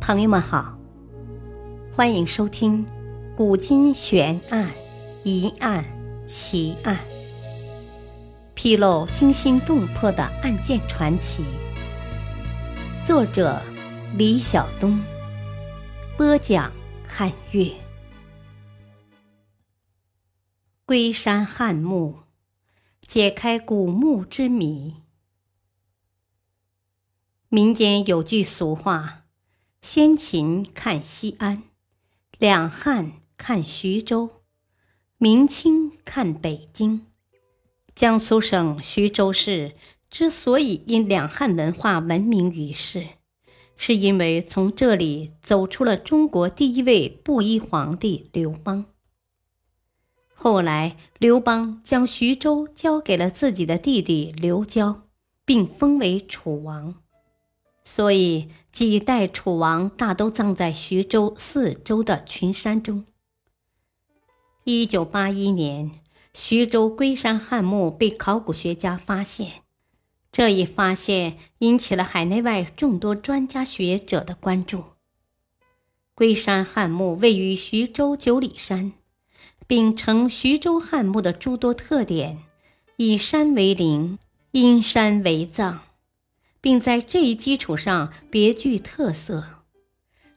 [0.00, 0.76] 朋友们好，
[1.92, 2.84] 欢迎收听
[3.36, 4.72] 《古今悬案、
[5.24, 5.84] 疑案、
[6.26, 6.96] 奇案》，
[8.54, 11.44] 披露惊心动魄的案件传奇。
[13.04, 13.62] 作者：
[14.16, 14.98] 李晓东，
[16.16, 16.72] 播讲：
[17.06, 17.70] 汉月。
[20.86, 22.20] 龟山汉墓，
[23.06, 24.96] 解开古墓之谜。
[27.50, 29.24] 民间有句俗话
[29.82, 31.62] ：“先秦看西安，
[32.38, 34.28] 两汉看徐州，
[35.16, 37.06] 明清看北京。”
[37.96, 39.74] 江苏省徐州市
[40.10, 43.06] 之所以因两汉文化闻名于世，
[43.74, 48.84] 是因为从这里走出了中国第一位布衣皇帝刘邦。
[50.34, 55.08] 后来，刘邦将徐州交给了自己的弟弟刘交，
[55.44, 57.02] 并封为楚王。
[57.92, 63.04] 所以，几代楚王大都葬在徐州四周的群山中。
[64.62, 65.90] 一九八一年，
[66.32, 69.62] 徐州龟山汉墓被考古学家发现，
[70.30, 74.84] 这一发现引起了海内外众多专家学者的关注。
[76.14, 78.92] 龟山汉墓位于徐州九里山，
[79.66, 82.38] 秉承徐州汉墓的诸多特点，
[82.98, 84.20] 以山为陵，
[84.52, 85.89] 因山为葬。
[86.60, 89.44] 并在这一基础上别具特色。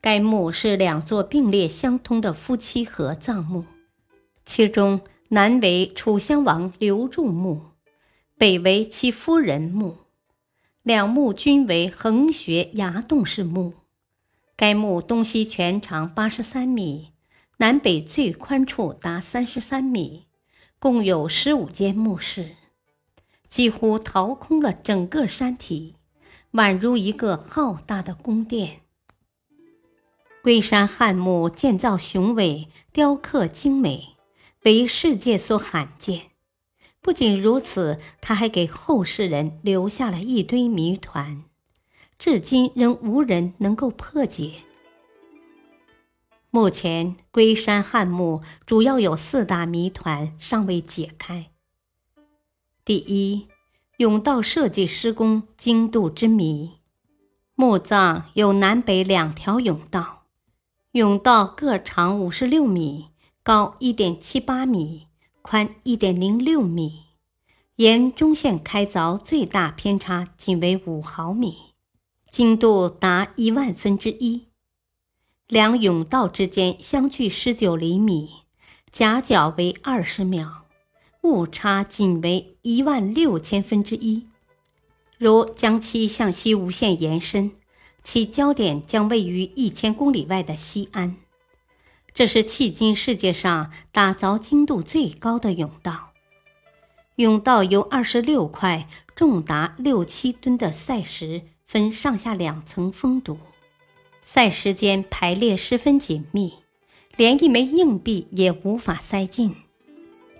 [0.00, 3.64] 该墓是两座并列相通的夫妻合葬墓，
[4.44, 5.00] 其中
[5.30, 7.72] 南为楚襄王刘祝墓，
[8.38, 9.96] 北为其夫人墓，
[10.82, 13.74] 两墓均为横穴崖洞式墓。
[14.54, 17.12] 该墓东西全长八十三米，
[17.58, 20.26] 南北最宽处达三十三米，
[20.78, 22.52] 共有十五间墓室，
[23.48, 25.95] 几乎掏空了整个山体。
[26.56, 28.80] 宛如一个浩大的宫殿。
[30.42, 34.16] 龟山汉墓建造雄伟，雕刻精美，
[34.62, 36.30] 为世界所罕见。
[37.02, 41.44] 不仅如此，它还给后世人留下了一堆谜团，
[42.18, 44.62] 至今仍无人能够破解。
[46.48, 51.50] 目前，龟山汉墓主要有四大谜团尚未解开。
[52.82, 53.46] 第一。
[53.98, 56.72] 甬道设计施工精度之谜。
[57.54, 60.24] 墓葬有南北两条甬道，
[60.92, 63.06] 甬道各长五十六米，
[63.42, 65.06] 高一点七八米，
[65.40, 67.04] 宽一点零六米，
[67.76, 71.56] 沿中线开凿最大偏差仅为五毫米，
[72.30, 74.48] 精度达一万分之一。
[75.48, 78.42] 两甬道之间相距十九厘米，
[78.92, 80.65] 夹角为二十秒。
[81.26, 84.26] 误差仅为一万六千分之一。
[85.18, 87.52] 如将其向西无限延伸，
[88.04, 91.16] 其焦点将位于一千公里外的西安。
[92.14, 96.12] 这是迄今世界上打凿精度最高的甬道。
[97.16, 103.38] 甬道由二十六块重达六七吨的塞石分上下两层封堵，
[104.22, 106.54] 塞石间排列十分紧密，
[107.16, 109.56] 连一枚硬币也无法塞进。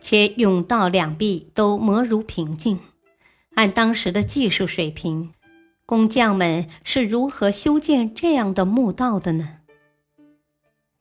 [0.00, 2.78] 且甬道两壁都磨如平镜，
[3.54, 5.32] 按当时的技术水平，
[5.84, 9.58] 工匠们是如何修建这样的墓道的呢？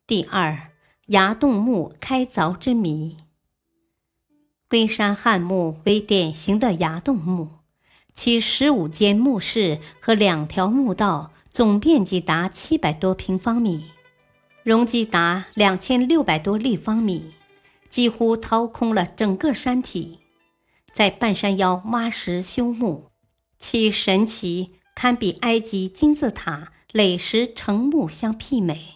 [0.08, 0.72] 第二，
[1.08, 3.18] 崖洞墓开凿之谜。
[4.68, 7.50] 龟山汉墓为典型的崖洞墓，
[8.16, 13.86] 其十五间墓室和两条墓道总面积达七百多平方米，
[14.64, 17.32] 容积达两千六百多立方米。
[17.96, 20.20] 几乎掏空了整个山体，
[20.94, 23.10] 在半山腰挖石修墓，
[23.58, 28.96] 其神奇堪比埃及金字塔垒石成墓相媲美。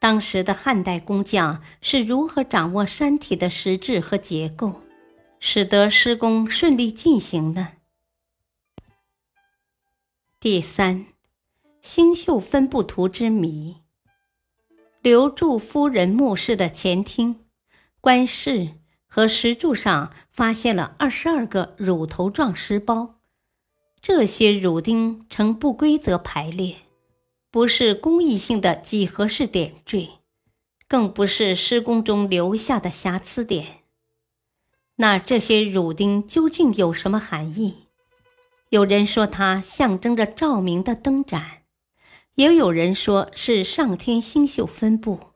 [0.00, 4.80] 当时的汉代工匠是如何掌握山体的实质和结构，
[5.38, 7.74] 使得施工顺利进行的？
[10.40, 11.06] 第三，
[11.80, 13.76] 星宿分布图之谜。
[15.00, 17.43] 刘祝夫人墓室的前厅。
[18.04, 18.72] 棺室
[19.06, 23.14] 和石柱上发现了二十二个乳头状石包，
[23.98, 26.76] 这些乳钉呈不规则排列，
[27.50, 30.18] 不是工艺性的几何式点缀，
[30.86, 33.84] 更不是施工中留下的瑕疵点。
[34.96, 37.86] 那这些乳钉究竟有什么含义？
[38.68, 41.62] 有人说它象征着照明的灯盏，
[42.34, 45.33] 也有人说是上天星宿分布。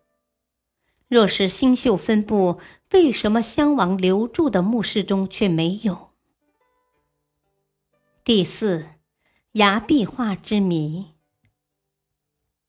[1.09, 2.61] 若是星宿分布，
[2.93, 6.11] 为什么襄王留住的墓室中却没有？
[8.23, 8.85] 第四，
[9.53, 11.13] 崖壁画之谜。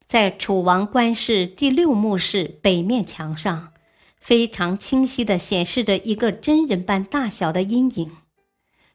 [0.08, 3.74] 在楚王官室第六墓室北面墙上，
[4.18, 8.16] 非常清晰地显示着一个真人般大小的阴影，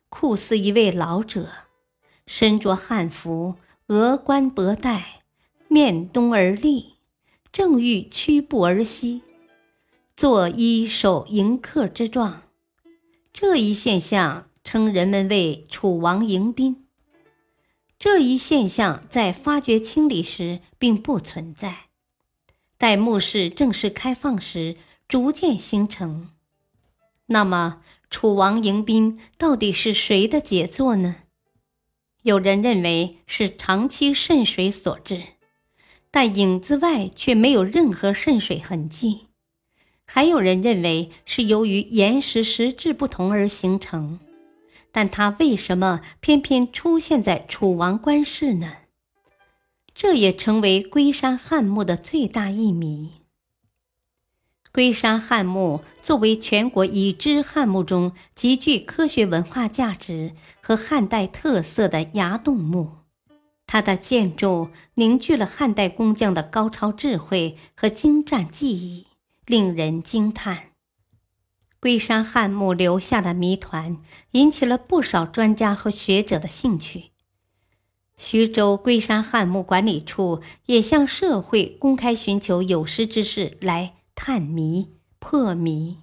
[0.09, 1.51] 酷似一位老者，
[2.27, 3.57] 身着汉服，
[3.89, 5.21] 额冠博带，
[5.69, 6.95] 面东而立，
[7.53, 9.23] 正欲屈步而息，
[10.17, 12.45] 作揖守迎客之状。
[13.33, 16.87] 这一现象称人们为楚王迎宾。
[17.99, 21.89] 这一现象在发掘清理时并不存在，
[22.79, 24.77] 待墓室正式开放时
[25.09, 26.31] 逐渐形成。
[27.27, 31.17] 那么，楚王迎宾到底是谁的杰作呢？
[32.23, 35.21] 有人认为是长期渗水所致，
[36.13, 39.23] 但影子外却没有任何渗水痕迹；
[40.07, 44.21] 还有人认为是由于岩石石质不同而形成。
[44.93, 48.73] 但它为什么偏偏出现在楚王官室呢？
[49.93, 53.13] 这也成为龟山汉墓的最大一谜。
[54.73, 62.91] 龟山汉墓作为全国已知汉墓中极具科学文化价值和汉代特色的崖洞墓，
[63.67, 69.07] 它的建筑凝聚了汉代工匠的高超智慧和精湛技艺，
[69.47, 70.71] 令人惊叹。
[71.81, 73.99] 龟山汉墓留下的谜团
[74.31, 77.11] 引起了不少专家和学者的兴趣。
[78.17, 85.99] 徐州龟山汉墓管理处也向社会公开寻求有识之士来探谜破谜。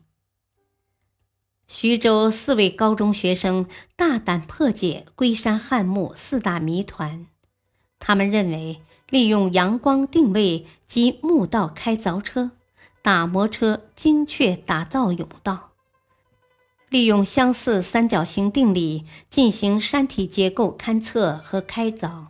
[1.65, 3.65] 徐州四位高中学生
[3.95, 7.27] 大胆破解龟山汉墓四大谜团，
[7.97, 12.51] 他们认为利用阳光定位及墓道开凿车、
[13.03, 15.71] 打磨车精确打造甬道。
[16.89, 22.25] 利用相似三角形定理进行山体结构勘测和开凿，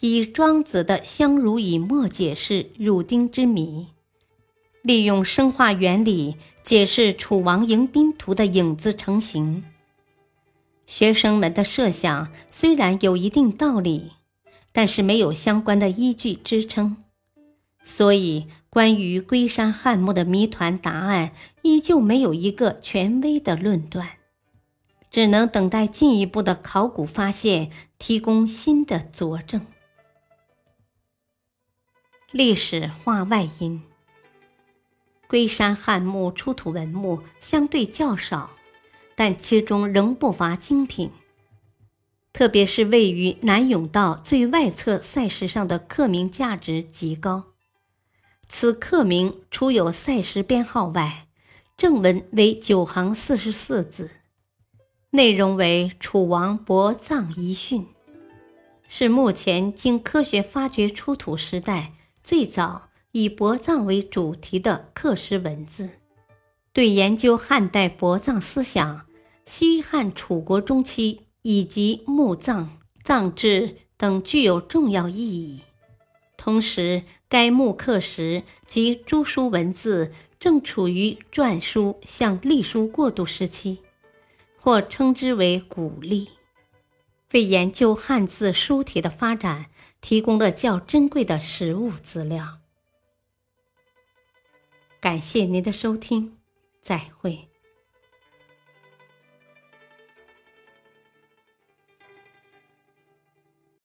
[0.00, 3.86] 以庄子的“相濡以沫”解释汝丁之谜，
[4.82, 9.62] 利用生化原理解释楚王迎宾图的影子成型。
[10.84, 14.12] 学生们的设想虽然有一定道理，
[14.72, 16.96] 但是没有相关的依据支撑，
[17.82, 18.48] 所以。
[18.78, 21.32] 关于龟山汉墓的谜团答案，
[21.62, 24.08] 依旧没有一个权威的论断，
[25.10, 29.66] 只能等待进一步的考古发现提供新的佐证。
[32.30, 33.82] 历史化外音：
[35.26, 38.52] 龟山汉墓出土文物相对较少，
[39.16, 41.10] 但其中仍不乏精品，
[42.32, 47.47] 特别是位于南甬道最外侧赛石上的刻铭价值极高。
[48.48, 51.28] 此刻铭除有赛时编号外，
[51.76, 54.10] 正文为九行四十四字，
[55.10, 57.86] 内容为楚王薄葬遗训，
[58.88, 61.92] 是目前经科学发掘出土时代
[62.24, 65.90] 最早以薄葬为主题的刻石文字，
[66.72, 69.06] 对研究汉代薄葬思想、
[69.44, 75.62] 西汉楚国中期以及墓葬葬制等具有重要意义。
[76.38, 83.82] 同时，该墓刻石及朱书文字正处于篆书向隶书过渡时期，
[84.56, 86.30] 或称之为古隶，
[87.32, 89.66] 为研究汉字书体的发展
[90.00, 92.60] 提供了较珍贵的实物资料。
[95.00, 96.38] 感谢您的收听，
[96.80, 97.48] 再会。